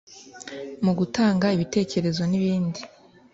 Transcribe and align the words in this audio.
mu 0.83 0.91
gutanga 0.99 1.45
ibitekerezo 1.55 2.21
n’ibindi 2.27 2.81